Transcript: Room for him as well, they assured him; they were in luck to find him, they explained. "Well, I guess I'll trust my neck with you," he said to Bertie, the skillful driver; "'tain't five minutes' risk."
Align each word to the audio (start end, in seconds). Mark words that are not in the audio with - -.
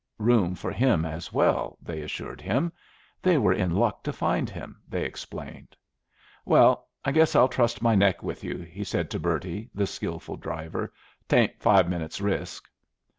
Room 0.17 0.55
for 0.55 0.71
him 0.71 1.05
as 1.05 1.31
well, 1.31 1.77
they 1.79 2.01
assured 2.01 2.41
him; 2.41 2.73
they 3.21 3.37
were 3.37 3.53
in 3.53 3.75
luck 3.75 4.01
to 4.05 4.11
find 4.11 4.49
him, 4.49 4.81
they 4.89 5.05
explained. 5.05 5.75
"Well, 6.43 6.87
I 7.05 7.11
guess 7.11 7.35
I'll 7.35 7.47
trust 7.47 7.83
my 7.83 7.93
neck 7.93 8.23
with 8.23 8.43
you," 8.43 8.57
he 8.67 8.83
said 8.83 9.11
to 9.11 9.19
Bertie, 9.19 9.69
the 9.75 9.85
skillful 9.85 10.37
driver; 10.37 10.91
"'tain't 11.29 11.61
five 11.61 11.87
minutes' 11.87 12.19
risk." 12.19 12.67